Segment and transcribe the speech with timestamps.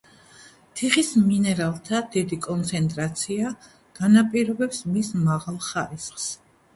[0.77, 3.51] თიხის მინერალთა დიდი კონცენტრაცია
[3.99, 6.27] განაპირობებს მის მაღალ ხარისხს.